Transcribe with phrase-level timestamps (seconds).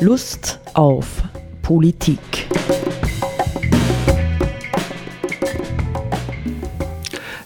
[0.00, 1.24] Lust auf
[1.60, 2.20] Politik.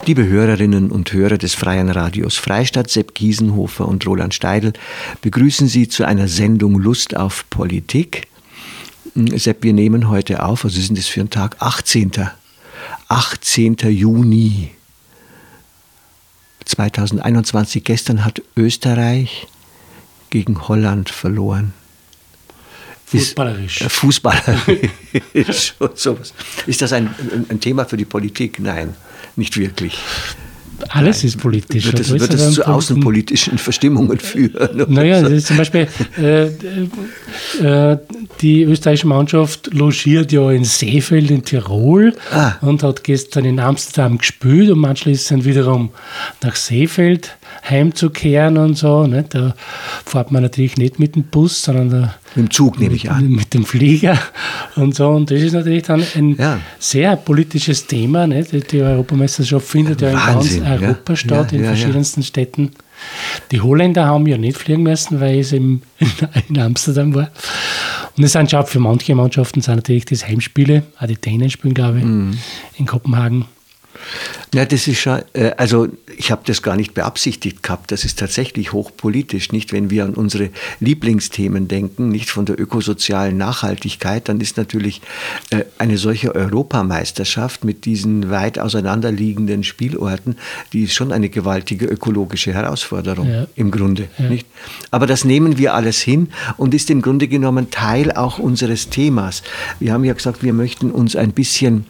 [0.04, 4.74] Liebe Hörerinnen und Hörer des Freien Radios Freistadt, Sepp Giesenhofer und Roland Steidl
[5.22, 8.28] begrüßen Sie zu einer Sendung Lust auf Politik.
[9.14, 11.56] Sepp, wir nehmen heute auf, was ist denn das für ein Tag?
[11.60, 12.12] 18.
[13.08, 13.76] 18.
[13.88, 14.72] Juni
[16.66, 17.82] 2021.
[17.82, 19.46] Gestern hat Österreich
[20.28, 21.72] gegen Holland verloren.
[23.18, 23.80] Fußballerisch.
[23.80, 25.74] Ist, äh, fußballerisch.
[25.94, 26.34] sowas.
[26.66, 27.14] Ist das ein,
[27.48, 28.58] ein Thema für die Politik?
[28.58, 28.94] Nein,
[29.36, 29.98] nicht wirklich.
[30.88, 31.28] Alles Nein.
[31.28, 31.86] ist politisch.
[31.86, 34.84] Wird es, wird es zu außenpolitischen Verstimmungen führen?
[34.88, 35.86] Naja, das ist zum Beispiel,
[36.18, 36.46] äh,
[37.64, 37.98] äh,
[38.40, 42.54] die österreichische Mannschaft logiert ja in Seefeld in Tirol ah.
[42.60, 45.90] und hat gestern in Amsterdam gespielt und ist dann wiederum
[46.42, 47.36] nach Seefeld
[47.68, 49.06] heimzukehren und so.
[49.06, 49.24] Ne?
[49.28, 49.54] Da
[50.04, 53.28] fährt man natürlich nicht mit dem Bus, sondern da, mit dem Zug nehme ich an.
[53.28, 54.18] Mit dem Flieger
[54.76, 55.08] und so.
[55.08, 56.60] Und das ist natürlich dann ein ja.
[56.78, 58.26] sehr politisches Thema.
[58.26, 58.44] Ne?
[58.44, 61.16] Die, die Europameisterschaft findet ja, ja in ganz Europa ja.
[61.16, 62.72] statt, in verschiedensten Städten.
[63.50, 65.82] Die Holländer haben ja nicht fliegen müssen, weil es in,
[66.48, 67.30] in Amsterdam war.
[68.16, 71.74] Und es sind schon für manche Mannschaften sind natürlich das Heimspiele, auch die Dänen spielen,
[71.74, 72.38] glaube ich, mhm.
[72.76, 73.46] in Kopenhagen.
[74.54, 77.90] Ja, das ist schon, äh, also ich habe das gar nicht beabsichtigt gehabt.
[77.90, 79.72] Das ist tatsächlich hochpolitisch, nicht?
[79.72, 85.00] Wenn wir an unsere Lieblingsthemen denken, nicht von der ökosozialen Nachhaltigkeit, dann ist natürlich
[85.50, 90.36] äh, eine solche Europameisterschaft mit diesen weit auseinanderliegenden Spielorten,
[90.72, 93.46] die ist schon eine gewaltige ökologische Herausforderung ja.
[93.56, 94.28] im Grunde, ja.
[94.28, 94.46] nicht?
[94.90, 99.42] Aber das nehmen wir alles hin und ist im Grunde genommen Teil auch unseres Themas.
[99.80, 101.86] Wir haben ja gesagt, wir möchten uns ein bisschen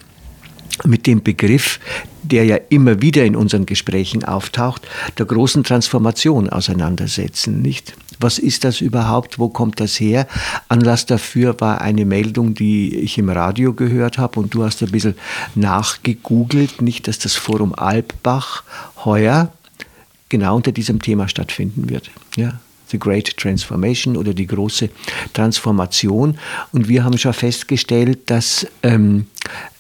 [0.85, 1.81] mit dem Begriff,
[2.23, 4.83] der ja immer wieder in unseren Gesprächen auftaucht,
[5.19, 7.95] der großen Transformation auseinandersetzen, nicht?
[8.21, 9.41] Was ist das überhaupt?
[9.41, 10.29] Wo kommt das her?
[10.69, 14.93] Anlass dafür war eine Meldung, die ich im Radio gehört habe und du hast ein
[14.93, 15.17] bisschen
[15.57, 18.63] nachgegoogelt, nicht, dass das Forum Alpbach
[19.05, 19.53] heuer
[20.29, 22.11] genau unter diesem Thema stattfinden wird.
[22.37, 22.61] Ja,
[22.93, 24.91] The Great Transformation oder die große
[25.33, 26.39] Transformation.
[26.73, 29.27] Und wir haben schon festgestellt, dass ähm,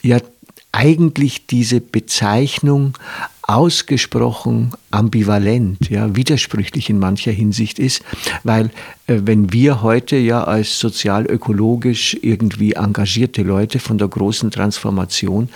[0.03, 0.19] ja
[0.72, 2.94] eigentlich diese Bezeichnung
[3.43, 8.03] ausgesprochen ambivalent, ja, widersprüchlich in mancher Hinsicht ist,
[8.44, 8.71] weil
[9.06, 15.50] äh, wenn wir heute ja als sozialökologisch irgendwie engagierte Leute von der großen Transformation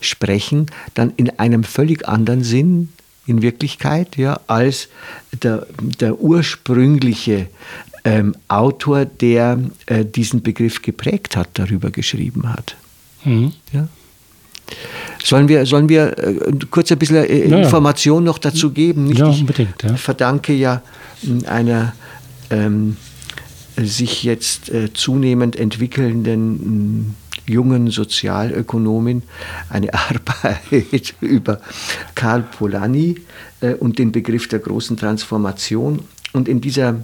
[0.00, 2.90] sprechen, dann in einem völlig anderen Sinn
[3.26, 4.88] in Wirklichkeit, ja, als
[5.42, 5.66] der,
[6.00, 7.48] der ursprüngliche
[8.04, 12.76] ähm, Autor, der äh, diesen Begriff geprägt hat, darüber geschrieben hat.
[13.24, 13.52] Mhm.
[13.72, 13.88] Ja?
[15.22, 16.34] Sollen wir, sollen wir äh,
[16.70, 19.04] kurz ein bisschen äh, ja, Information noch dazu geben?
[19.04, 19.18] Nicht?
[19.18, 19.82] Ja, unbedingt.
[19.82, 19.94] Ja.
[19.94, 20.82] Ich verdanke ja
[21.46, 21.92] einer
[22.50, 22.96] ähm,
[23.76, 27.16] sich jetzt äh, zunehmend entwickelnden
[27.46, 29.22] jungen Sozialökonomin
[29.68, 31.60] eine Arbeit über
[32.14, 33.16] Karl Polanyi
[33.60, 36.00] äh, und den Begriff der großen Transformation.
[36.32, 37.02] Und in dieser,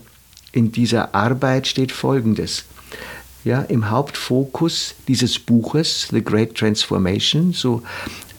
[0.52, 2.64] in dieser Arbeit steht Folgendes
[3.44, 7.82] ja, im Hauptfokus dieses Buches, The Great Transformation, so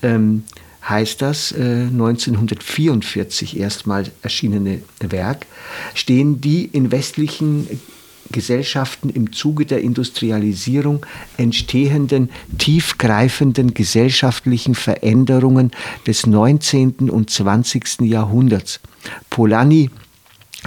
[0.03, 0.43] ähm,
[0.87, 5.45] heißt das, äh, 1944 erstmal erschienene Werk,
[5.93, 7.67] stehen die in westlichen
[8.31, 11.05] Gesellschaften im Zuge der Industrialisierung
[11.37, 15.71] entstehenden tiefgreifenden gesellschaftlichen Veränderungen
[16.05, 17.09] des 19.
[17.09, 18.01] und 20.
[18.01, 18.81] Jahrhunderts.
[19.29, 19.89] Polanyi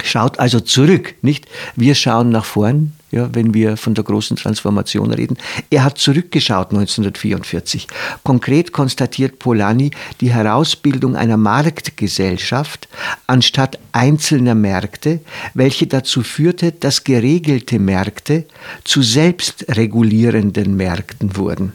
[0.03, 1.47] schaut also zurück, nicht?
[1.75, 5.37] Wir schauen nach vorn, ja, wenn wir von der großen Transformation reden.
[5.69, 7.87] Er hat zurückgeschaut 1944.
[8.23, 12.89] Konkret konstatiert Polanyi die Herausbildung einer Marktgesellschaft
[13.27, 15.19] anstatt einzelner Märkte,
[15.53, 18.45] welche dazu führte, dass geregelte Märkte
[18.83, 21.73] zu selbstregulierenden Märkten wurden.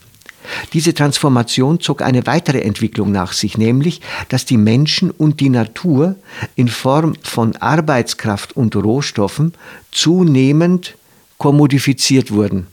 [0.73, 6.17] Diese Transformation zog eine weitere Entwicklung nach sich, nämlich, dass die Menschen und die Natur
[6.57, 9.53] in Form von Arbeitskraft und Rohstoffen
[9.93, 10.97] zunehmend
[11.39, 12.67] kommodifiziert wurden,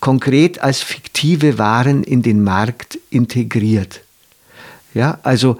[0.00, 4.02] konkret als fiktive Waren in den Markt integriert.
[4.92, 5.56] Ja, also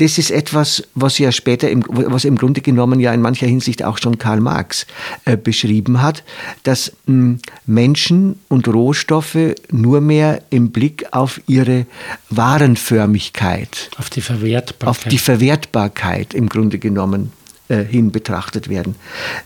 [0.00, 3.84] das ist etwas, was ja später, im, was im Grunde genommen ja in mancher Hinsicht
[3.84, 4.86] auch schon Karl Marx
[5.26, 6.24] äh, beschrieben hat,
[6.62, 9.36] dass mh, hm, Menschen und Rohstoffe
[9.70, 11.86] nur mehr im Blick auf ihre
[12.30, 17.32] Warenförmigkeit, auf die Verwertbarkeit, auf die Verwertbarkeit im Grunde genommen
[17.70, 18.96] äh, hin betrachtet werden.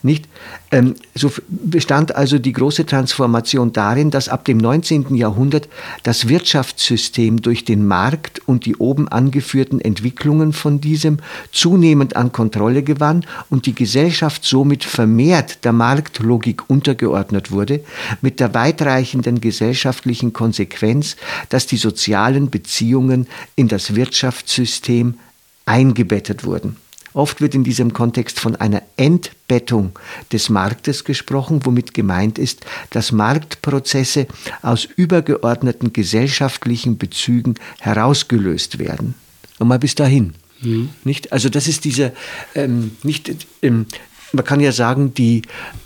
[0.02, 0.24] Nicht?
[0.70, 5.14] Ähm, so bestand also die große Transformation darin, dass ab dem 19.
[5.14, 5.68] Jahrhundert
[6.04, 11.18] das Wirtschaftssystem durch den Markt und die oben angeführten Entwicklungen von diesem
[11.52, 17.84] zunehmend an Kontrolle gewann und die Gesellschaft somit vermehrt der Marktlogik untergeordnet wurde,
[18.22, 21.16] mit der weitreichenden gesellschaftlichen Konsequenz,
[21.50, 25.18] dass die sozialen Beziehungen in das Wirtschaftssystem
[25.66, 26.76] eingebettet wurden.
[27.14, 29.98] Oft wird in diesem Kontext von einer Entbettung
[30.32, 34.26] des Marktes gesprochen, womit gemeint ist, dass Marktprozesse
[34.62, 39.14] aus übergeordneten gesellschaftlichen Bezügen herausgelöst werden.
[39.58, 40.34] Und mal bis dahin.
[40.60, 40.90] Mhm.
[41.04, 41.32] Nicht?
[41.32, 42.12] Also das ist dieser,
[42.56, 43.86] ähm, nicht, ähm,
[44.32, 45.42] man kann ja sagen, die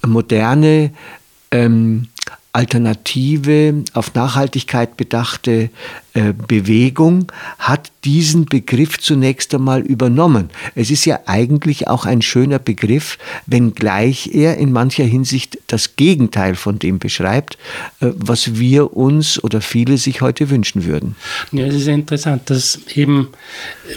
[0.07, 0.93] moderne
[1.51, 2.09] ähm,
[2.59, 5.71] alternative, auf Nachhaltigkeit bedachte
[6.15, 10.51] äh, Bewegung hat diesen Begriff zunächst einmal übernommen.
[10.75, 13.17] Es ist ja eigentlich auch ein schöner Begriff,
[13.47, 17.59] wenngleich er in mancher Hinsicht das Gegenteil von dem beschreibt,
[18.01, 21.15] äh, was wir uns oder viele sich heute wünschen würden.
[21.53, 23.29] Ja, es ist interessant, dass eben,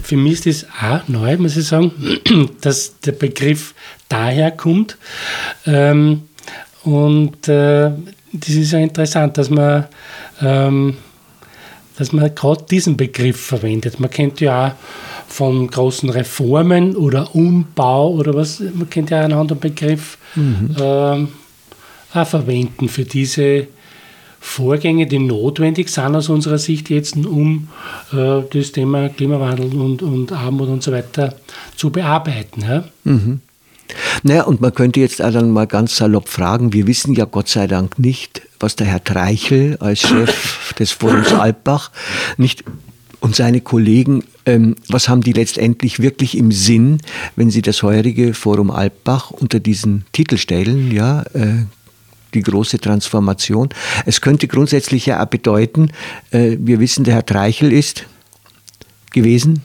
[0.03, 1.93] für mich ist es auch neu, muss ich sagen,
[2.61, 3.73] dass der Begriff
[4.07, 4.99] daher kommt.
[5.65, 6.27] Ähm,
[6.83, 7.91] und äh,
[8.33, 9.85] das ist ja interessant, dass man,
[10.41, 10.97] ähm,
[11.97, 13.99] dass man gerade diesen Begriff verwendet.
[13.99, 14.71] Man kennt ja auch
[15.27, 20.75] von großen Reformen oder Umbau oder was, man kennt ja einen anderen Begriff mhm.
[20.79, 21.27] ähm,
[22.13, 23.67] auch verwenden für diese
[24.43, 27.69] Vorgänge, die notwendig sind aus unserer Sicht jetzt, um
[28.11, 31.35] äh, das Thema Klimawandel und, und Armut und so weiter
[31.75, 32.61] zu bearbeiten.
[32.61, 32.83] Ja?
[33.03, 33.41] Mhm.
[34.23, 37.67] Naja, und man könnte jetzt dann mal ganz salopp fragen, wir wissen ja Gott sei
[37.67, 41.91] Dank nicht, was der Herr Treichel als Chef des Forums Alpbach
[42.37, 42.63] nicht
[43.19, 46.99] und seine Kollegen, ähm, was haben die letztendlich wirklich im Sinn,
[47.35, 51.65] wenn sie das heurige Forum Alpbach unter diesen Titel stellen, ja, äh,
[52.33, 53.69] die große Transformation.
[54.05, 55.91] Es könnte grundsätzlich ja auch bedeuten,
[56.31, 58.05] äh, wir wissen, der Herr Treichel ist
[59.11, 59.61] gewesen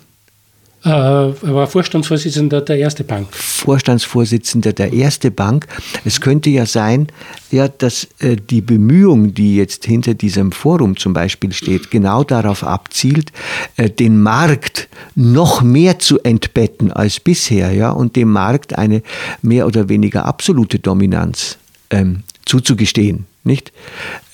[0.82, 3.34] er war Vorstandsvorsitzender der Erste Bank.
[3.34, 5.66] Vorstandsvorsitzender der Erste Bank.
[6.04, 7.08] Es könnte ja sein,
[7.50, 12.62] ja, dass äh, die Bemühung, die jetzt hinter diesem Forum zum Beispiel steht, genau darauf
[12.62, 13.32] abzielt,
[13.76, 19.02] äh, den Markt noch mehr zu entbetten als bisher, ja, und dem Markt eine
[19.42, 21.58] mehr oder weniger absolute Dominanz
[21.90, 23.26] ähm, zuzugestehen.
[23.46, 23.72] Nicht?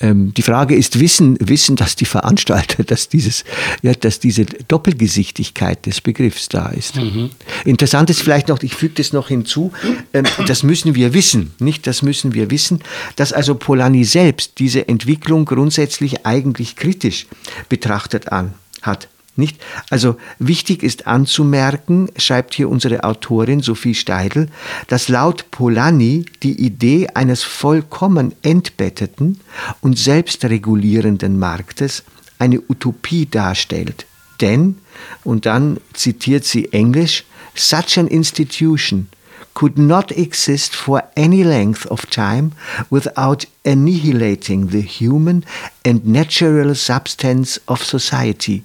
[0.00, 3.44] Ähm, die Frage ist, wissen, wissen dass die Veranstalter, dass, dieses,
[3.82, 6.96] ja, dass diese Doppelgesichtigkeit des Begriffs da ist.
[6.96, 7.30] Mhm.
[7.66, 9.70] Interessant ist vielleicht noch, ich füge das noch hinzu,
[10.14, 11.86] ähm, das müssen wir wissen, nicht?
[11.86, 12.82] Das müssen wir wissen,
[13.16, 17.26] dass also Polanyi selbst diese Entwicklung grundsätzlich eigentlich kritisch
[17.68, 19.08] betrachtet an, hat.
[19.34, 19.62] Nicht?
[19.88, 24.48] Also wichtig ist anzumerken, schreibt hier unsere Autorin Sophie Steidl,
[24.88, 29.40] dass laut Polanyi die Idee eines vollkommen entbetteten
[29.80, 32.04] und selbstregulierenden Marktes
[32.38, 34.04] eine Utopie darstellt.
[34.42, 34.76] Denn,
[35.24, 37.24] und dann zitiert sie Englisch,
[37.54, 39.08] such an institution
[39.54, 42.52] could not exist for any length of time
[42.90, 45.44] without annihilating the human
[45.84, 48.64] and natural substance of society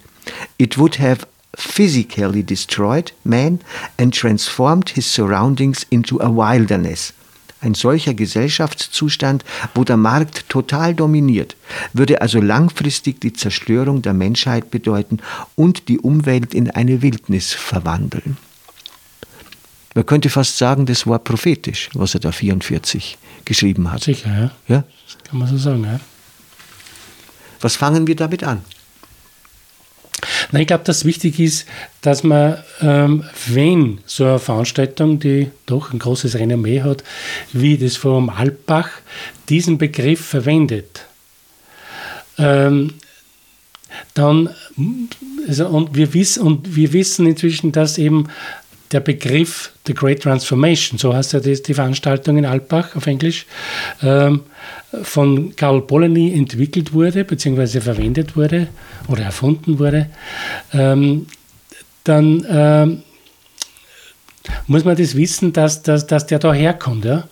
[0.57, 3.59] It would have physically destroyed man
[3.97, 7.13] and transformed his surroundings into a wilderness.
[7.59, 9.43] Ein solcher Gesellschaftszustand,
[9.73, 11.55] wo der Markt total dominiert,
[11.91, 15.19] würde also langfristig die Zerstörung der Menschheit bedeuten
[15.55, 18.37] und die Umwelt in eine Wildnis verwandeln.
[19.95, 24.03] Man könnte fast sagen, das war prophetisch, was er da 44 geschrieben hat.
[24.03, 24.75] Sicher, ja.
[24.75, 24.83] ja?
[25.07, 25.99] Das kann man so sagen, ja.
[27.61, 28.61] Was fangen wir damit an?
[30.51, 31.67] Nein, ich glaube, dass wichtig ist,
[32.01, 37.03] dass man, ähm, wenn so eine Veranstaltung, die doch ein großes Renommee hat,
[37.51, 38.89] wie das Forum Alpbach,
[39.49, 41.05] diesen Begriff verwendet,
[42.37, 42.93] ähm,
[44.13, 44.49] dann,
[45.47, 48.27] also, und, wir wissen, und wir wissen inzwischen, dass eben
[48.91, 53.45] der Begriff The Great Transformation, so heißt ja die, Veranstaltung in Alpbach auf Englisch,
[54.01, 54.41] ähm,
[55.03, 58.67] von Karl Polanyi entwickelt wurde, beziehungsweise verwendet wurde
[59.07, 60.07] oder erfunden wurde,
[60.73, 61.27] ähm,
[62.03, 63.03] dann ähm,
[64.67, 67.03] muss man das wissen, dass, dass, dass der da herkommt.
[67.03, 67.27] Ja?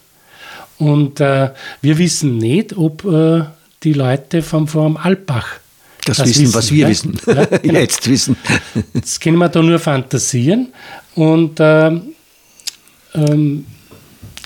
[0.77, 3.43] Und äh, wir wissen nicht, ob äh,
[3.83, 5.59] die Leute vom Forum Alpbach
[6.05, 6.89] das, das wissen, wissen, was wir ja?
[6.89, 7.19] wissen.
[7.25, 7.79] Ja, genau.
[7.79, 8.37] Jetzt wissen.
[8.93, 10.71] Das können wir da nur fantasieren.
[11.15, 11.91] Und äh,
[13.15, 13.65] ähm,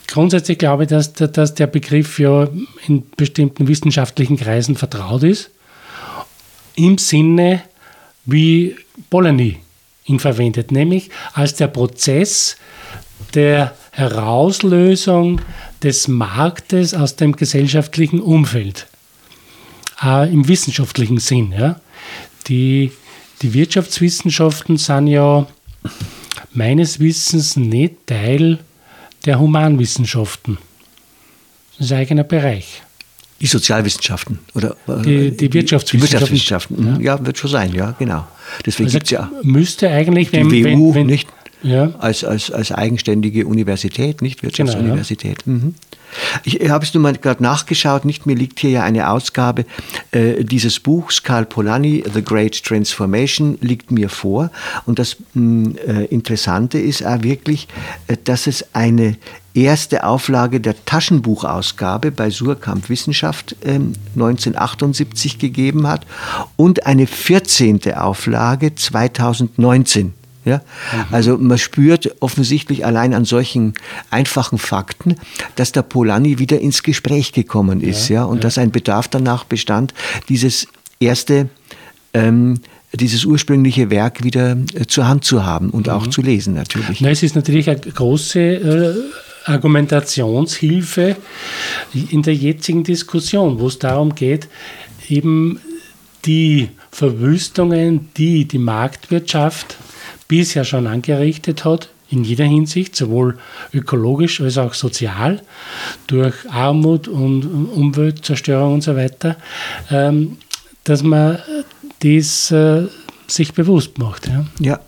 [0.07, 2.47] grundsätzlich glaube ich, dass, dass der Begriff ja
[2.87, 5.51] in bestimmten wissenschaftlichen Kreisen vertraut ist,
[6.75, 7.63] im Sinne,
[8.25, 8.75] wie
[9.09, 9.57] Polanyi
[10.05, 12.55] ihn verwendet, nämlich als der Prozess
[13.33, 15.41] der Herauslösung
[15.83, 18.87] des Marktes aus dem gesellschaftlichen Umfeld.
[20.01, 21.53] Auch im wissenschaftlichen Sinn.
[21.57, 21.79] Ja.
[22.47, 22.91] Die,
[23.41, 25.47] die Wirtschaftswissenschaften sind ja
[26.53, 28.59] meines Wissens nicht Teil
[29.25, 30.57] der Humanwissenschaften.
[31.77, 32.81] Das ist ein eigener Bereich.
[33.41, 34.75] Die Sozialwissenschaften oder
[35.05, 35.97] die, die Wirtschaftswissenschaften.
[35.97, 37.15] Die Wirtschaftswissenschaften, ja.
[37.15, 37.25] ja.
[37.25, 38.27] wird schon sein, ja, genau.
[38.65, 39.31] Deswegen also gibt es ja.
[39.43, 41.29] Müsste eigentlich, wenn, die WU wenn, wenn, nicht
[41.63, 41.93] ja.
[41.99, 45.45] als, als, als eigenständige Universität, nicht Wirtschaftsuniversität.
[45.45, 45.63] Genau, ja.
[45.65, 45.75] mhm.
[46.43, 49.65] Ich habe es nur mal gerade nachgeschaut, nicht mir liegt hier ja eine Ausgabe
[50.11, 54.51] äh, dieses Buchs, Karl Polanyi, The Great Transformation, liegt mir vor.
[54.85, 57.67] Und das mh, äh, Interessante ist auch wirklich,
[58.07, 59.17] äh, dass es eine
[59.53, 63.79] erste Auflage der Taschenbuchausgabe bei Surkamp Wissenschaft äh,
[64.15, 66.05] 1978 gegeben hat
[66.55, 67.93] und eine 14.
[67.93, 70.13] Auflage 2019
[70.45, 70.57] ja?
[70.57, 71.05] Mhm.
[71.11, 73.73] Also man spürt offensichtlich allein an solchen
[74.09, 75.15] einfachen Fakten,
[75.55, 78.41] dass der Polanyi wieder ins Gespräch gekommen ist, ja, ja und ja.
[78.41, 79.93] dass ein Bedarf danach bestand,
[80.29, 80.67] dieses
[80.99, 81.49] erste
[82.13, 82.59] ähm,
[82.93, 85.93] dieses ursprüngliche Werk wieder äh, zur Hand zu haben und mhm.
[85.93, 87.01] auch zu lesen natürlich.
[87.01, 88.95] Na, es ist natürlich eine große äh,
[89.45, 91.15] Argumentationshilfe
[91.93, 94.47] in der jetzigen Diskussion, wo es darum geht,
[95.07, 95.59] eben
[96.25, 99.77] die Verwüstungen, die die Marktwirtschaft
[100.29, 103.37] bisher schon angerichtet hat, in jeder Hinsicht, sowohl
[103.73, 105.41] ökologisch als auch sozial,
[106.07, 109.35] durch Armut und Umweltzerstörung und so weiter,
[109.91, 110.37] ähm,
[110.85, 111.39] dass man
[111.99, 112.87] das äh,
[113.27, 114.27] sich bewusst macht.
[114.27, 114.45] Ja.
[114.59, 114.79] ja.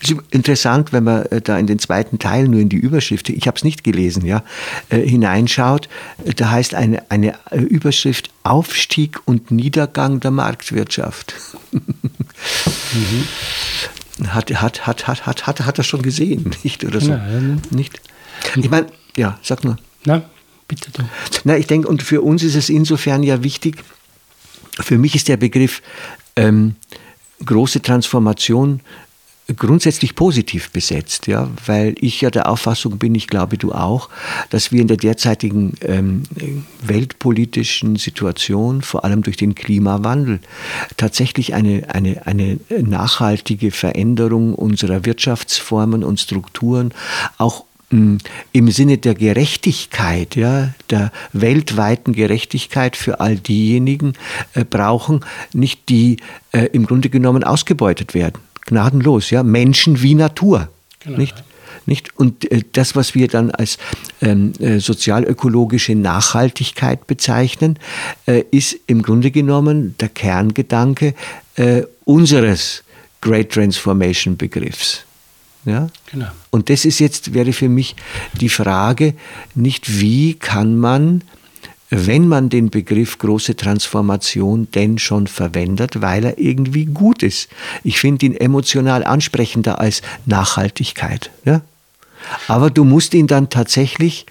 [0.00, 3.28] Es ist interessant, wenn man äh, da in den zweiten Teil nur in die Überschrift,
[3.28, 4.44] ich habe es nicht gelesen, ja,
[4.90, 5.88] äh, hineinschaut.
[6.36, 11.34] Da heißt eine, eine Überschrift Aufstieg und Niedergang der Marktwirtschaft.
[11.72, 13.26] mhm
[14.28, 16.84] hat, hat, hat, hat, hat, hat, hat er schon gesehen, nicht?
[16.84, 17.10] Oder so.
[17.10, 17.62] Nein.
[17.70, 18.00] Nicht?
[18.56, 19.76] Ich meine, ja, sag nur.
[20.04, 20.22] Na,
[20.68, 21.02] bitte du.
[21.44, 23.82] Na, ich denke, und für uns ist es insofern ja wichtig,
[24.80, 25.82] für mich ist der Begriff
[26.36, 26.76] ähm,
[27.44, 28.80] große Transformation
[29.56, 34.10] grundsätzlich positiv besetzt, ja, weil ich ja der Auffassung bin, ich glaube du auch,
[34.50, 36.24] dass wir in der derzeitigen ähm,
[36.82, 40.40] weltpolitischen Situation, vor allem durch den Klimawandel,
[40.98, 46.92] tatsächlich eine, eine, eine nachhaltige Veränderung unserer Wirtschaftsformen und Strukturen
[47.38, 48.18] auch hm,
[48.52, 54.12] im Sinne der Gerechtigkeit, ja, der weltweiten Gerechtigkeit für all diejenigen
[54.52, 55.24] äh, brauchen,
[55.54, 56.18] nicht die
[56.52, 60.68] äh, im Grunde genommen ausgebeutet werden gnadenlos, ja, Menschen wie Natur.
[61.00, 61.18] Genau.
[61.18, 61.42] Nicht?
[61.86, 62.16] Nicht?
[62.18, 63.78] Und äh, das, was wir dann als
[64.20, 67.78] ähm, äh, sozialökologische Nachhaltigkeit bezeichnen,
[68.26, 71.14] äh, ist im Grunde genommen der Kerngedanke
[71.56, 72.84] äh, unseres
[73.20, 75.04] Great Transformation Begriffs.
[75.64, 75.88] Ja?
[76.10, 76.28] Genau.
[76.50, 77.96] Und das ist jetzt, wäre für mich
[78.40, 79.14] die Frage,
[79.54, 81.22] nicht wie kann man
[81.90, 87.48] wenn man den Begriff große Transformation denn schon verwendet, weil er irgendwie gut ist.
[87.82, 91.30] Ich finde ihn emotional ansprechender als Nachhaltigkeit.
[91.44, 91.62] Ja?
[92.46, 94.26] Aber du musst ihn dann tatsächlich,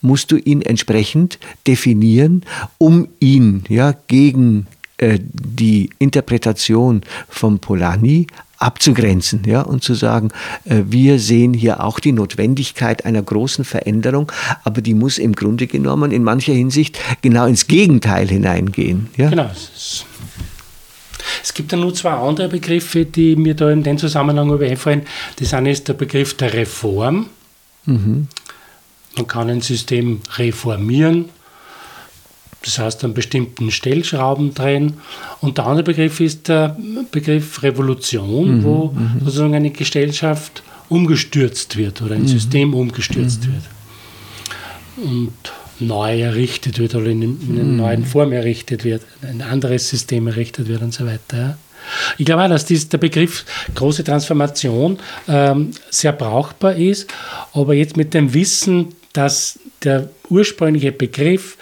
[0.00, 2.42] musst du ihn entsprechend definieren,
[2.78, 4.66] um ihn ja, gegen
[5.00, 8.26] die Interpretation von Polanyi
[8.58, 10.30] abzugrenzen ja, und zu sagen,
[10.64, 14.30] äh, wir sehen hier auch die Notwendigkeit einer großen Veränderung,
[14.64, 19.08] aber die muss im Grunde genommen in mancher Hinsicht genau ins Gegenteil hineingehen.
[19.16, 19.30] Ja?
[19.30, 19.50] Genau.
[21.42, 25.02] Es gibt ja nur zwei andere Begriffe, die mir da in dem Zusammenhang einfallen.
[25.36, 27.26] Das eine ist der Begriff der Reform.
[27.84, 28.28] Mhm.
[29.16, 31.26] Man kann ein System reformieren,
[32.62, 34.94] das heißt an bestimmten Stellschrauben drehen.
[35.40, 36.76] Und der andere Begriff ist der
[37.10, 39.20] Begriff Revolution, mhm, wo mhm.
[39.24, 42.28] sozusagen eine Gesellschaft umgestürzt wird oder ein mhm.
[42.28, 43.52] System umgestürzt mhm.
[43.52, 43.64] wird
[44.96, 45.32] und
[45.80, 47.76] neu errichtet wird oder in, in einer mhm.
[47.76, 51.56] neuen Form errichtet wird, ein anderes System errichtet wird und so weiter.
[52.18, 54.98] Ich glaube auch, dass dies, der Begriff große Transformation
[55.28, 57.08] ähm, sehr brauchbar ist,
[57.52, 61.56] aber jetzt mit dem Wissen, dass der ursprüngliche Begriff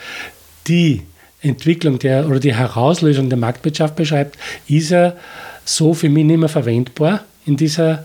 [0.69, 1.03] die
[1.43, 5.17] Entwicklung der, oder die Herauslösung der Marktwirtschaft beschreibt, ist er
[5.65, 8.05] so für mich nicht mehr verwendbar in dieser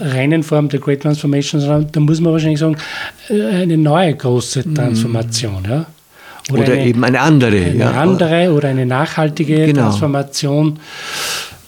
[0.00, 2.76] reinen Form der Great Transformation, sondern da muss man wahrscheinlich sagen,
[3.28, 4.74] äh, eine neue große mhm.
[4.74, 5.64] Transformation.
[5.68, 5.86] Ja?
[6.50, 7.56] Oder, oder eine, eben eine andere.
[7.56, 7.90] Eine ja.
[7.92, 9.82] andere oder eine nachhaltige genau.
[9.82, 10.78] Transformation.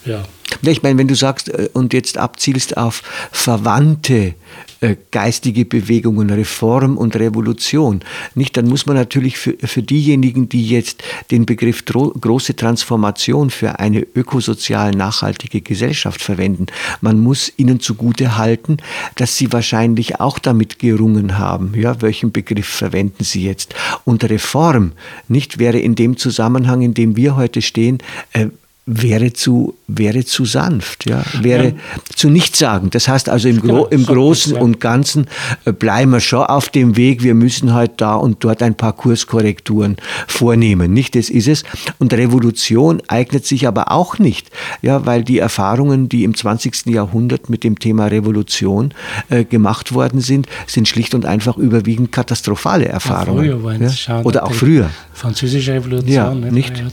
[0.05, 0.23] Ja.
[0.63, 4.35] Ich meine, wenn du sagst äh, und jetzt abzielst auf verwandte
[4.81, 8.01] äh, geistige Bewegungen, Reform und Revolution,
[8.35, 13.79] nicht, dann muss man natürlich für, für diejenigen, die jetzt den Begriff große Transformation für
[13.79, 16.67] eine ökosozial nachhaltige Gesellschaft verwenden,
[17.01, 18.77] man muss ihnen zugute halten,
[19.15, 21.73] dass sie wahrscheinlich auch damit gerungen haben.
[21.75, 23.75] Ja, welchen Begriff verwenden sie jetzt?
[24.05, 24.93] Und Reform,
[25.29, 27.99] nicht wäre in dem Zusammenhang, in dem wir heute stehen,
[28.33, 28.49] äh,
[28.87, 31.73] wäre zu, wäre zu sanft, ja, wäre ja.
[32.15, 32.95] zu nichtssagend.
[32.95, 35.27] Das heißt also im, Gro im Großen und Ganzen
[35.65, 37.25] äh, bleiben wir schon auf dem Weg.
[37.25, 39.97] Wir müssen halt da und dort ein paar Kurskorrekturen
[40.29, 40.93] vornehmen.
[40.93, 41.65] Nicht, das ist es.
[41.99, 44.51] Und Revolution eignet sich aber auch nicht,
[44.83, 46.87] ja, weil die Erfahrungen, die im 20.
[46.87, 48.95] Jahrhundert mit dem Thema Revolution
[49.31, 53.81] äh, gemacht worden sind, sind schlicht und einfach überwiegend katastrophale Erfahrungen.
[53.81, 54.23] Ja, ja?
[54.23, 54.91] Oder auch früher.
[55.17, 56.13] Französische Revolution.
[56.13, 56.79] Ja, nicht?
[56.79, 56.85] Äh,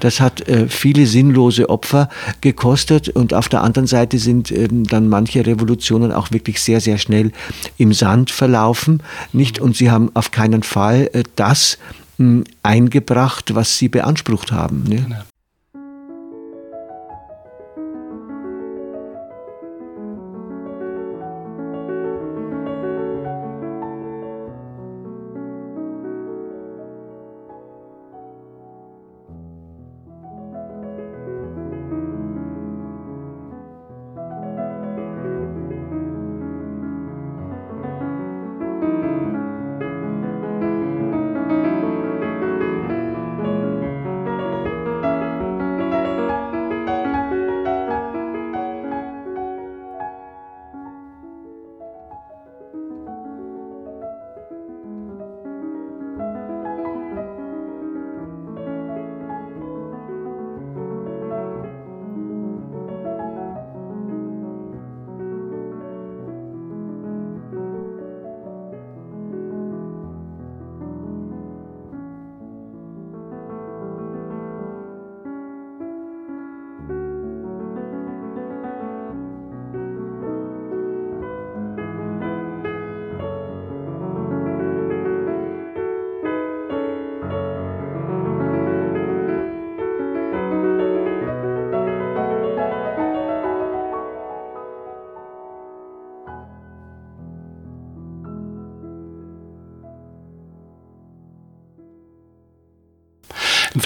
[0.00, 2.08] das hat äh, viele sinnlose Opfer
[2.40, 6.96] gekostet und auf der anderen Seite sind äh, dann manche Revolutionen auch wirklich sehr, sehr
[6.96, 7.32] schnell
[7.76, 9.02] im Sand verlaufen.
[9.34, 9.60] Nicht?
[9.60, 11.76] Und sie haben auf keinen Fall äh, das
[12.16, 14.84] mh, hm, eingebracht, was sie beansprucht haben.
[14.88, 14.96] Ne?
[14.96, 15.16] Genau.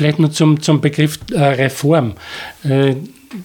[0.00, 2.14] Vielleicht nur zum, zum Begriff äh, Reform.
[2.64, 2.94] Äh,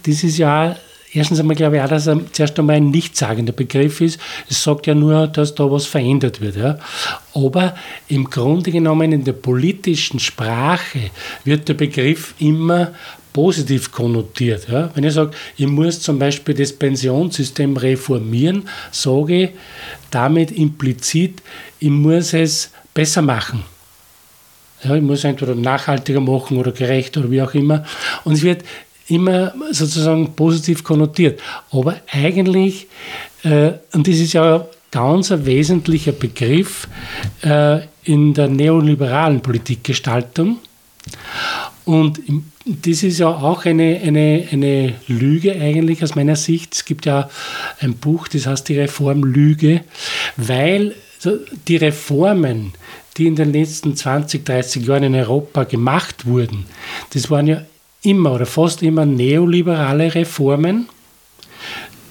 [0.04, 0.78] das ist ja
[1.12, 4.22] erstens einmal glaube ich auch, dass er zuerst einmal ein nichtssagender Begriff ist.
[4.50, 6.56] Es sagt ja nur, dass da was verändert wird.
[6.56, 6.80] Ja.
[7.34, 7.76] Aber
[8.08, 11.12] im Grunde genommen in der politischen Sprache
[11.44, 12.94] wird der Begriff immer
[13.34, 14.70] positiv konnotiert.
[14.70, 14.92] Ja.
[14.96, 19.50] Wenn ich sage, ich muss zum Beispiel das Pensionssystem reformieren, sage ich
[20.10, 21.42] damit implizit,
[21.82, 23.75] ich muss es besser machen.
[24.84, 27.86] Ja, ich muss entweder nachhaltiger machen oder gerechter oder wie auch immer.
[28.24, 28.64] Und es wird
[29.08, 31.40] immer sozusagen positiv konnotiert.
[31.72, 32.88] Aber eigentlich,
[33.44, 36.88] äh, und das ist ja ganz ein wesentlicher Begriff
[37.42, 40.58] äh, in der neoliberalen Politikgestaltung.
[41.86, 42.20] Und
[42.66, 46.74] das ist ja auch eine, eine, eine Lüge eigentlich aus meiner Sicht.
[46.74, 47.30] Es gibt ja
[47.80, 49.82] ein Buch, das heißt die Reformlüge,
[50.38, 50.96] weil
[51.68, 52.74] die Reformen,
[53.18, 56.66] die in den letzten 20, 30 Jahren in Europa gemacht wurden,
[57.14, 57.62] das waren ja
[58.02, 60.90] immer oder fast immer neoliberale Reformen,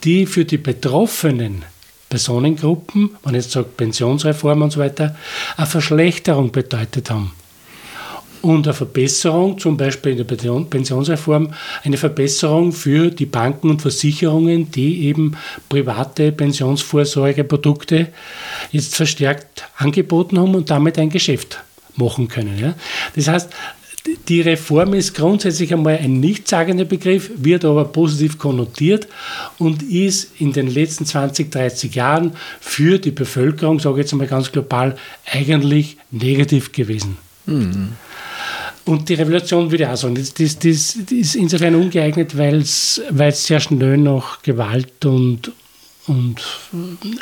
[0.03, 1.65] die für die betroffenen
[2.09, 5.17] Personengruppen, man jetzt sagt Pensionsreform und so weiter,
[5.57, 7.33] eine Verschlechterung bedeutet haben
[8.45, 14.71] und eine Verbesserung, zum Beispiel in der Pensionsreform, eine Verbesserung für die Banken und Versicherungen,
[14.71, 15.37] die eben
[15.71, 18.09] private Pensionsvorsorgeprodukte
[18.71, 21.63] jetzt verstärkt angeboten haben und damit ein Geschäft
[21.97, 22.59] machen können.
[22.59, 22.75] Ja.
[23.17, 23.51] Das heißt,
[24.29, 29.09] die Reform ist grundsätzlich einmal ein nichtssagender Begriff, wird aber positiv konnotiert
[29.59, 34.27] und ist in den letzten 20, 30 Jahren für die Bevölkerung, sage ich jetzt einmal
[34.27, 34.97] ganz global,
[35.33, 37.17] eigentlich negativ gewesen.
[37.47, 37.93] Mhm.
[38.85, 43.01] Und die Revolution würde ich auch sagen, das, das, das ist insofern ungeeignet, weil es
[43.33, 45.53] sehr schnell nach Gewalt und,
[46.07, 46.43] und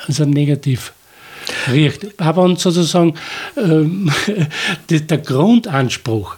[0.07, 0.92] also negativ
[1.70, 2.20] riecht.
[2.20, 3.14] Aber und sozusagen
[3.57, 4.11] ähm,
[4.90, 6.37] der Grundanspruch,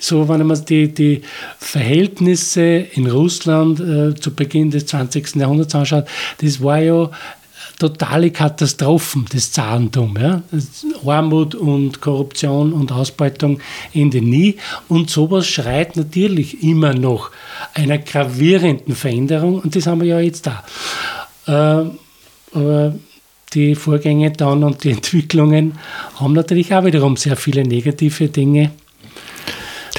[0.00, 1.22] so wenn man die, die
[1.58, 5.36] Verhältnisse in Russland äh, zu Beginn des 20.
[5.36, 6.06] Jahrhunderts anschaut,
[6.40, 7.10] das war ja
[7.78, 10.16] totale Katastrophen, das Zarentum.
[10.20, 10.42] Ja?
[11.06, 13.60] Armut und Korruption und Ausbeutung
[13.94, 14.56] enden nie.
[14.88, 17.30] Und sowas schreit natürlich immer noch
[17.74, 20.64] einer gravierenden Veränderung und das haben wir ja jetzt da.
[21.46, 21.90] Äh,
[22.56, 22.94] aber
[23.54, 25.78] die Vorgänge dann und die Entwicklungen
[26.16, 28.70] haben natürlich auch wiederum sehr viele negative Dinge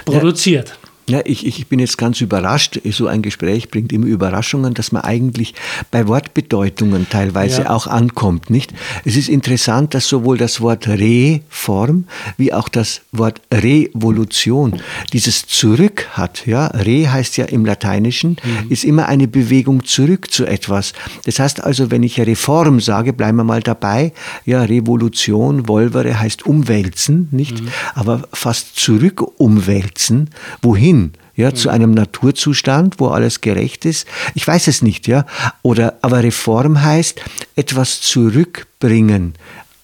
[0.05, 0.78] produziert.
[1.09, 2.79] Ja, ich, ich bin jetzt ganz überrascht.
[2.91, 5.55] So ein Gespräch bringt immer Überraschungen, dass man eigentlich
[5.89, 7.69] bei Wortbedeutungen teilweise ja.
[7.71, 8.73] auch ankommt, nicht?
[9.05, 12.05] Es ist interessant, dass sowohl das Wort Reform
[12.37, 16.45] wie auch das Wort Revolution dieses Zurück hat.
[16.45, 18.69] Ja, Re heißt ja im Lateinischen, mhm.
[18.69, 20.93] ist immer eine Bewegung zurück zu etwas.
[21.25, 24.13] Das heißt also, wenn ich Reform sage, bleiben wir mal dabei.
[24.45, 27.61] Ja, Revolution, Wolvere heißt umwälzen, nicht?
[27.61, 27.69] Mhm.
[27.95, 30.29] Aber fast zurück umwälzen.
[30.61, 30.98] Wohin?
[31.39, 34.05] Ja, zu einem Naturzustand, wo alles gerecht ist.
[34.35, 35.25] Ich weiß es nicht, ja.
[35.61, 37.21] Oder, aber Reform heißt
[37.55, 39.35] etwas zurückbringen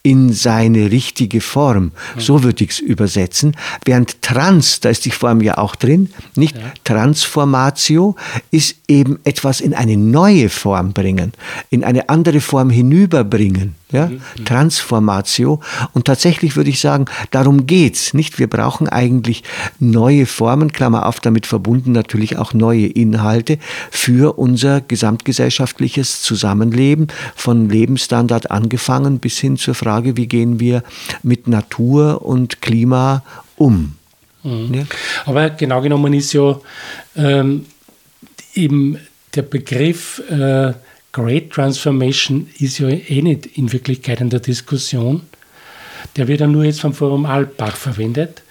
[0.04, 1.94] in seine richtige Form.
[2.18, 3.56] So würde ich es übersetzen.
[3.86, 6.58] Während Trans, da ist die Form ja auch drin, nicht?
[6.58, 6.74] Ja.
[6.84, 8.16] Transformatio
[8.52, 11.32] ist eben etwas in eine neue Form bringen,
[11.70, 14.46] in eine andere Form hinüberbringen ja, mhm.
[14.46, 15.62] Transformatio.
[15.94, 18.14] Und tatsächlich würde ich sagen, darum geht's.
[18.14, 19.44] Nicht, wir brauchen eigentlich
[19.80, 23.60] neue Formen, Klammer auf, damit verbunden natürlich auch neue Inhalte
[23.92, 30.84] für unser gesamtgesellschaftliches Zusammenleben, von Lebensstandard angefangen bis hin zur Frage, wie gehen wir
[31.24, 33.24] mit Natur und Klima
[33.56, 33.96] um.
[34.44, 34.74] Mhm.
[34.74, 34.84] Ja?
[35.26, 36.60] Aber genau genommen ist ja
[37.16, 37.66] ähm,
[38.54, 38.98] eben
[39.36, 40.74] der Begriff äh,
[41.16, 45.22] Great Transformation ist ja eh nicht in Wirklichkeit in der Diskussion.
[46.18, 48.42] Der wird ja nur jetzt vom Forum Alpbach verwendet.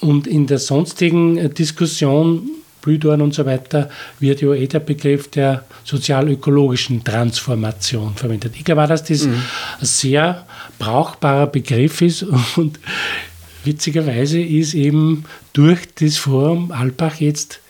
[0.00, 2.48] Und in der sonstigen äh, Diskussion,
[2.80, 8.54] Blühdorn und so weiter, wird ja eh der Begriff der sozial-ökologischen Transformation verwendet.
[8.56, 9.42] Ich glaube auch, dass das mhm.
[9.78, 10.46] ein sehr
[10.78, 12.22] brauchbarer Begriff ist
[12.56, 12.80] und
[13.64, 17.60] witzigerweise ist eben durch das Forum Alpbach jetzt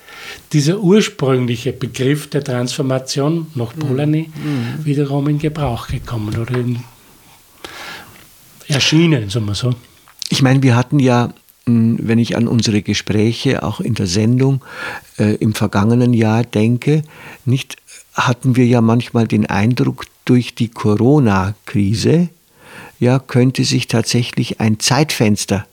[0.52, 4.84] dieser ursprüngliche Begriff der Transformation nach Polanyi mhm.
[4.84, 6.80] wiederum in Gebrauch gekommen oder in,
[8.68, 9.74] erschienen, sagen wir so.
[10.28, 11.32] Ich meine, wir hatten ja,
[11.66, 14.64] hm, wenn ich an unsere Gespräche auch in der Sendung
[15.18, 17.02] äh, im vergangenen Jahr denke,
[17.44, 17.76] nicht
[18.14, 22.28] hatten wir ja manchmal den Eindruck, durch die Corona-Krise
[23.00, 25.66] ja, könnte sich tatsächlich ein Zeitfenster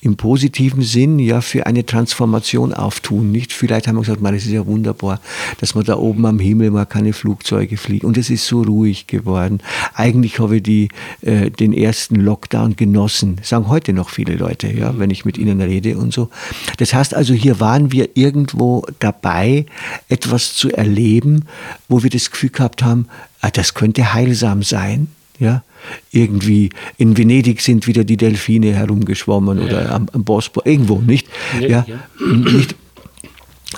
[0.00, 3.32] im positiven Sinn ja für eine Transformation auftun.
[3.32, 5.20] Nicht vielleicht haben wir gesagt, man, es ist ja wunderbar,
[5.58, 9.06] dass man da oben am Himmel mal keine Flugzeuge fliegt und es ist so ruhig
[9.06, 9.60] geworden.
[9.94, 10.88] Eigentlich habe ich die,
[11.22, 15.60] äh, den ersten Lockdown genossen, sagen heute noch viele Leute, ja, wenn ich mit ihnen
[15.60, 16.30] rede und so.
[16.78, 19.66] Das heißt also, hier waren wir irgendwo dabei,
[20.08, 21.44] etwas zu erleben,
[21.88, 23.06] wo wir das Gefühl gehabt haben,
[23.40, 25.08] ah, das könnte heilsam sein.
[25.42, 25.64] Ja,
[26.12, 29.64] irgendwie in Venedig sind wieder die Delfine herumgeschwommen ja.
[29.64, 31.28] oder am, am Bosporus, irgendwo, nicht?
[31.60, 31.86] Ja, ja.
[32.26, 32.76] nicht?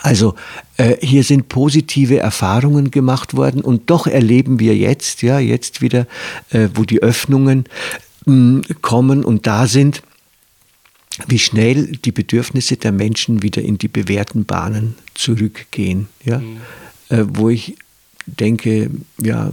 [0.02, 0.34] Also
[0.76, 6.06] äh, hier sind positive Erfahrungen gemacht worden und doch erleben wir jetzt, ja, jetzt wieder,
[6.50, 7.64] äh, wo die Öffnungen
[8.26, 10.02] mh, kommen und da sind,
[11.28, 16.08] wie schnell die Bedürfnisse der Menschen wieder in die bewährten Bahnen zurückgehen.
[16.24, 16.38] Ja?
[16.38, 16.56] Mhm.
[17.08, 17.76] Äh, wo ich
[18.26, 18.90] denke,
[19.22, 19.50] ja,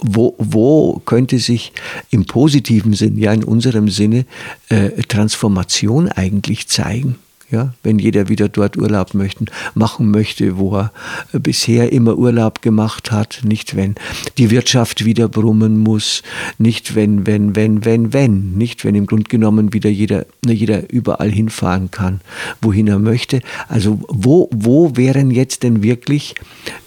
[0.00, 1.72] wo, wo könnte sich
[2.10, 4.26] im positiven Sinn, ja in unserem Sinne,
[4.68, 7.16] äh, Transformation eigentlich zeigen?
[7.50, 10.92] Ja, wenn jeder wieder dort Urlaub möchten, machen möchte, wo er
[11.32, 13.96] bisher immer Urlaub gemacht hat, nicht wenn
[14.38, 16.22] die Wirtschaft wieder brummen muss,
[16.58, 21.30] nicht wenn, wenn, wenn, wenn, wenn, nicht wenn im Grunde genommen wieder jeder, jeder überall
[21.30, 22.22] hinfahren kann,
[22.62, 23.40] wohin er möchte.
[23.68, 26.34] Also wo, wo wären jetzt denn wirklich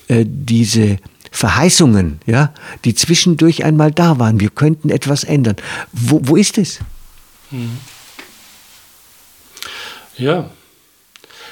[0.07, 0.97] äh, diese
[1.31, 4.39] Verheißungen, ja, die zwischendurch einmal da waren.
[4.39, 5.55] Wir könnten etwas ändern.
[5.91, 6.79] Wo, wo ist es?
[7.51, 7.77] Mhm.
[10.17, 10.49] Ja,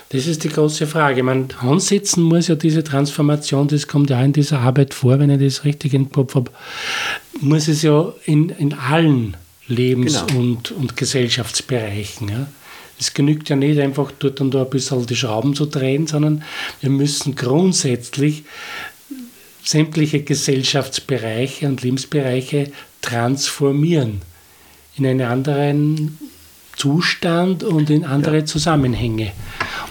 [0.10, 1.24] das ist die große Frage.
[1.24, 5.40] Man ansetzen muss ja diese Transformation, das kommt ja in dieser Arbeit vor, wenn ich
[5.40, 6.52] das richtig im Kopf habe,
[7.42, 9.36] muss es ja in, in allen
[9.68, 10.40] Lebens- genau.
[10.40, 12.30] und, und Gesellschaftsbereichen.
[12.30, 12.48] Ja.
[13.00, 16.44] Es genügt ja nicht einfach dort und da ein bisschen die Schrauben zu drehen, sondern
[16.82, 18.44] wir müssen grundsätzlich
[19.64, 24.22] sämtliche Gesellschaftsbereiche und Lebensbereiche transformieren
[24.98, 26.18] in einen anderen
[26.76, 28.46] Zustand und in andere ja.
[28.46, 29.32] Zusammenhänge.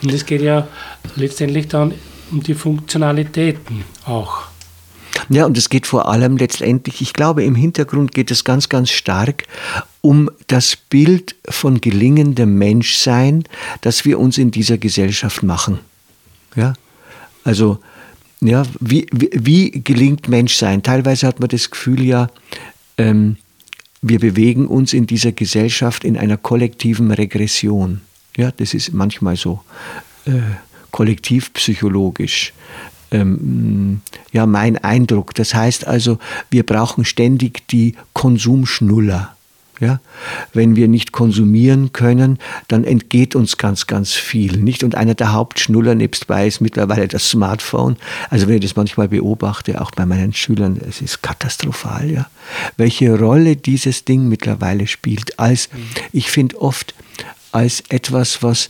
[0.02, 0.68] Und es geht ja
[1.16, 1.94] letztendlich dann
[2.30, 4.42] um die Funktionalitäten auch.
[5.28, 8.90] Ja, und es geht vor allem letztendlich, ich glaube, im Hintergrund geht es ganz, ganz
[8.90, 9.44] stark
[10.00, 13.44] um das Bild von gelingendem Menschsein,
[13.80, 15.78] das wir uns in dieser Gesellschaft machen.
[16.56, 16.74] Ja?
[17.44, 17.78] Also
[18.40, 20.82] Ja, wie, wie, wie, gelingt Menschsein?
[20.82, 22.28] Teilweise hat man das Gefühl ja,
[22.98, 23.36] ähm,
[24.06, 28.02] wir bewegen uns in dieser Gesellschaft in einer kollektiven Regression.
[28.36, 29.60] Ja, das ist manchmal so
[30.26, 30.32] äh,
[30.90, 32.52] kollektivpsychologisch.
[33.10, 35.34] Ähm, ja, mein Eindruck.
[35.34, 36.18] Das heißt also,
[36.50, 39.34] wir brauchen ständig die Konsumschnuller.
[39.80, 40.00] Ja?
[40.52, 44.58] Wenn wir nicht konsumieren können, dann entgeht uns ganz, ganz viel.
[44.58, 44.84] Nicht?
[44.84, 47.96] Und einer der Hauptschnuller nebstbei ist mittlerweile das Smartphone.
[48.30, 52.26] Also wenn ich das manchmal beobachte, auch bei meinen Schülern, es ist katastrophal, ja.
[52.76, 55.68] Welche Rolle dieses Ding mittlerweile spielt, als,
[56.12, 56.94] ich finde oft,
[57.52, 58.68] als etwas, was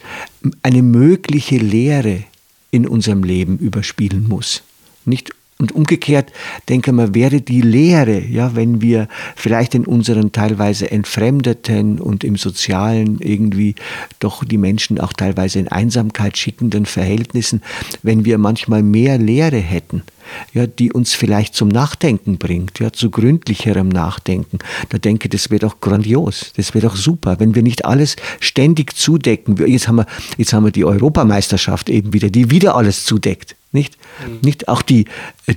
[0.63, 2.25] eine mögliche Lehre
[2.71, 4.63] in unserem Leben überspielen muss.
[5.05, 6.33] Nicht und umgekehrt
[6.69, 12.37] denke mal, wäre die Lehre, ja, wenn wir vielleicht in unseren teilweise entfremdeten und im
[12.37, 13.75] Sozialen irgendwie
[14.19, 17.63] doch die Menschen auch teilweise in Einsamkeit schickenden Verhältnissen,
[18.03, 20.03] wenn wir manchmal mehr Lehre hätten,
[20.53, 24.59] ja, die uns vielleicht zum Nachdenken bringt, ja, zu gründlicherem Nachdenken.
[24.89, 28.97] Da denke, das wäre doch grandios, das wäre doch super, wenn wir nicht alles ständig
[28.97, 29.57] zudecken.
[29.67, 30.07] Jetzt haben wir,
[30.37, 33.57] jetzt haben wir die Europameisterschaft eben wieder, die wieder alles zudeckt.
[33.75, 34.39] Nicht, mhm.
[34.43, 35.07] nicht auch die,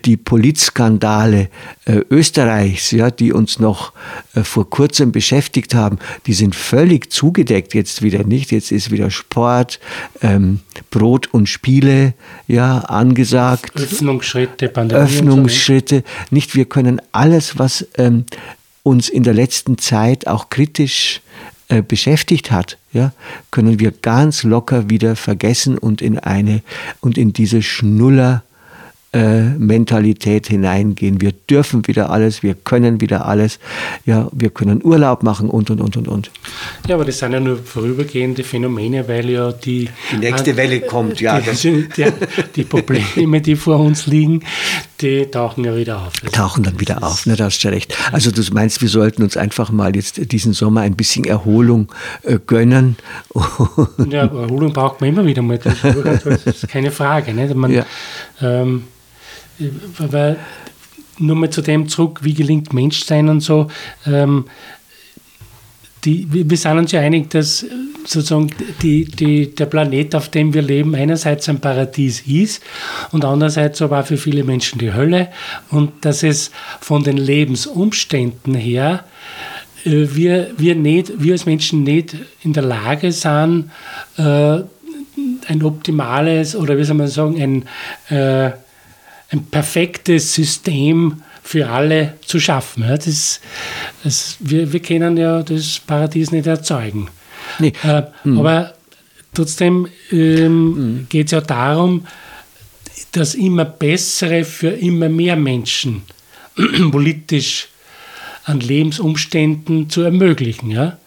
[0.05, 1.49] die Politskandale
[1.85, 3.93] äh, Österreichs, ja, die uns noch
[4.33, 8.51] äh, vor kurzem beschäftigt haben, die sind völlig zugedeckt jetzt wieder nicht.
[8.51, 9.79] Jetzt ist wieder Sport,
[10.23, 12.15] ähm, Brot und Spiele
[12.47, 13.75] ja, angesagt.
[13.75, 15.97] Öffnungsschritte, Pandemie Öffnungsschritte.
[15.97, 18.25] So, nicht, wir können alles, was ähm,
[18.83, 21.21] uns in der letzten Zeit auch kritisch
[21.69, 23.11] äh, beschäftigt hat, ja,
[23.51, 26.61] können wir ganz locker wieder vergessen und in eine
[27.01, 28.43] und in diese Schnuller
[29.13, 31.21] Mentalität hineingehen.
[31.21, 33.59] Wir dürfen wieder alles, wir können wieder alles,
[34.05, 36.31] ja, wir können Urlaub machen und und und und und.
[36.87, 41.21] Ja, aber das sind ja nur vorübergehende Phänomene, weil ja die die nächste Welle kommt,
[41.21, 41.39] ja.
[41.67, 42.05] Die, die,
[42.55, 44.43] die, Probleme, die vor uns liegen,
[45.01, 46.13] die tauchen ja wieder auf.
[46.21, 47.95] Das tauchen dann wieder auf, ne, da hast du recht.
[48.11, 51.91] Also du meinst, wir sollten uns einfach mal jetzt diesen Sommer ein bisschen Erholung
[52.23, 52.97] äh, gönnen.
[54.09, 55.57] ja, Erholung braucht man immer wieder mal.
[55.57, 57.33] Das ist keine Frage.
[57.33, 57.53] Ne?
[57.55, 57.85] Man, ja.
[58.41, 58.83] ähm,
[59.97, 60.37] weil
[61.19, 63.67] nur mal zu dem zurück, wie gelingt Menschsein und so.
[64.05, 64.45] Ähm,
[66.05, 67.65] die, wir sind uns ja einig, dass
[68.05, 68.49] sozusagen
[68.81, 72.63] die, die, der Planet, auf dem wir leben, einerseits ein Paradies ist
[73.11, 75.29] und andererseits aber auch für viele Menschen die Hölle
[75.69, 79.03] und dass es von den Lebensumständen her
[79.85, 83.71] äh, wir, wir, nicht, wir als Menschen nicht in der Lage sind,
[84.17, 84.61] äh,
[85.47, 87.65] ein optimales oder wie soll man sagen,
[88.09, 88.51] ein äh,
[89.29, 92.83] ein perfektes System für alle zu schaffen.
[92.83, 93.39] Ja, das,
[94.03, 97.07] das, wir, wir können ja das Paradies nicht erzeugen.
[97.59, 97.73] Nee.
[97.83, 98.39] Äh, mhm.
[98.39, 98.73] Aber
[99.33, 101.07] trotzdem ähm, mhm.
[101.09, 102.05] geht es ja darum,
[103.11, 106.03] das immer Bessere für immer mehr Menschen
[106.91, 107.67] politisch
[108.43, 110.71] an Lebensumständen zu ermöglichen.
[110.71, 110.97] Ja?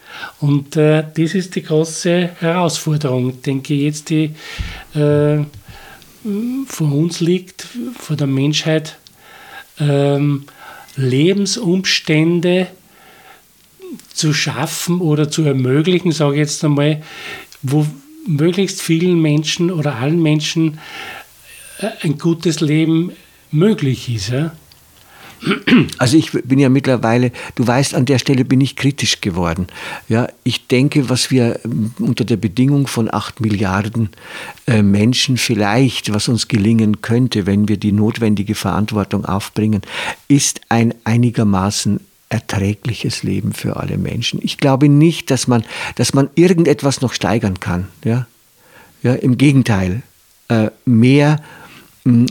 [0.40, 4.34] Und äh, das ist die große Herausforderung, denke ich, jetzt die
[4.94, 5.44] äh,
[6.66, 7.66] vor uns liegt,
[7.98, 8.98] vor der Menschheit,
[9.78, 10.44] ähm,
[10.96, 12.66] Lebensumstände
[14.12, 17.02] zu schaffen oder zu ermöglichen, sage ich jetzt einmal,
[17.62, 17.86] wo
[18.26, 20.78] möglichst vielen Menschen oder allen Menschen
[21.78, 23.12] äh, ein gutes Leben
[23.50, 24.28] möglich ist.
[24.28, 24.52] Ja?
[25.98, 29.68] Also ich bin ja mittlerweile, du weißt, an der Stelle bin ich kritisch geworden.
[30.08, 34.10] Ja, ich denke, was wir ähm, unter der Bedingung von acht Milliarden
[34.66, 39.82] äh, Menschen vielleicht, was uns gelingen könnte, wenn wir die notwendige Verantwortung aufbringen,
[40.28, 44.40] ist ein einigermaßen erträgliches Leben für alle Menschen.
[44.42, 45.64] Ich glaube nicht, dass man,
[45.96, 47.88] dass man irgendetwas noch steigern kann.
[48.04, 48.26] Ja,
[49.02, 50.02] ja im Gegenteil.
[50.48, 51.40] Äh, mehr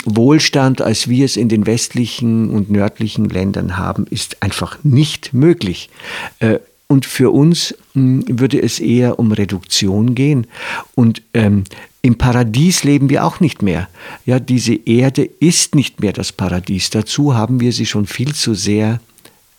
[0.05, 5.89] Wohlstand, als wir es in den westlichen und nördlichen Ländern haben, ist einfach nicht möglich.
[6.39, 10.47] Äh, und für uns würde es eher um Reduktion gehen.
[10.95, 11.65] Und ähm,
[12.01, 13.87] im Paradies leben wir auch nicht mehr.
[14.25, 16.89] Ja, diese Erde ist nicht mehr das Paradies.
[16.89, 18.99] Dazu haben wir sie schon viel zu sehr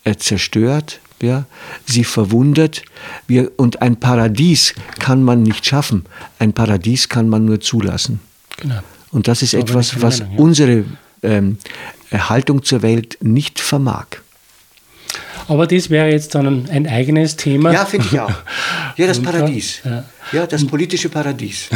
[0.03, 1.45] äh, zerstört, ja,
[1.85, 2.83] sie verwundert.
[3.27, 6.05] Wir, und ein Paradies kann man nicht schaffen.
[6.39, 8.19] Ein Paradies kann man nur zulassen.
[8.57, 8.81] Genau.
[9.11, 10.43] Und das ist so etwas, was Meinung, ja.
[10.43, 10.85] unsere
[11.23, 11.57] ähm,
[12.11, 14.05] Haltung zur Welt nicht vermag.
[15.47, 17.73] Aber das wäre jetzt dann ein eigenes Thema.
[17.73, 18.31] Ja, finde ich auch.
[18.97, 19.81] Ja, das Paradies.
[19.85, 21.69] Ja, ja das politische Paradies.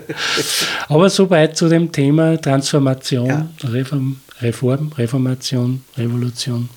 [0.88, 3.48] Aber soweit zu dem Thema Transformation, ja.
[3.62, 6.68] Reform, Reform, Reformation, Revolution.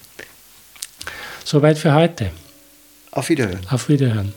[1.44, 2.30] Soweit für heute.
[3.12, 3.62] Auf Wiederhören.
[3.70, 4.32] Auf Wiederhören.